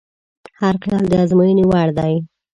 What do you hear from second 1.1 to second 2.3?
ازموینې وړ دی.